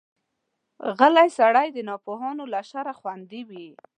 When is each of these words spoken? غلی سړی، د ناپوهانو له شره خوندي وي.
غلی 0.99 1.29
سړی، 1.37 1.67
د 1.73 1.77
ناپوهانو 1.89 2.43
له 2.53 2.61
شره 2.69 2.93
خوندي 2.99 3.41
وي. 3.49 3.67